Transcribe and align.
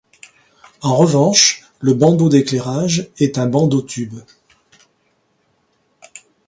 En 0.81 0.95
revanche, 0.97 1.61
le 1.79 1.93
bandeau 1.93 2.27
d'éclairage 2.27 3.09
est 3.19 3.37
un 3.37 3.45
bandeau-tube. 3.45 4.19